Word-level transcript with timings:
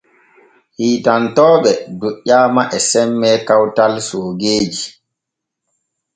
Hiitantooɓe 0.77 1.71
doƴƴaama 1.99 2.63
e 2.75 2.79
semme 2.89 3.29
kawtal 3.47 3.93
soogeeji. 4.07 4.85